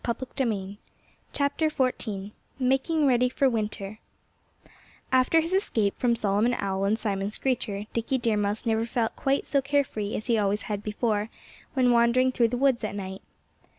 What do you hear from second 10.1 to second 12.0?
as he always had before, when